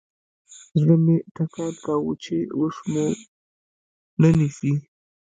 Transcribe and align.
زړه 0.79 0.95
مې 1.03 1.15
ټکان 1.35 1.73
کاوه 1.85 2.13
چې 2.23 2.35
اوس 2.57 2.75
ومو 2.81 3.07
نه 4.21 4.29
نيسي. 4.37 4.73